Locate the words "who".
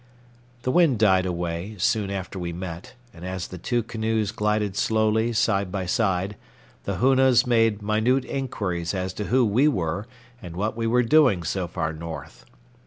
9.25-9.45